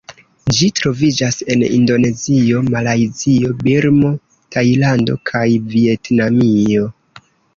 Ĝi 0.59 0.67
troviĝas 0.77 1.35
en 1.55 1.63
Indonezio, 1.67 2.61
Malajzio, 2.77 3.51
Birmo, 3.67 4.11
Tajlando 4.55 5.19
kaj 5.31 5.45
Vjetnamio. 5.75 6.89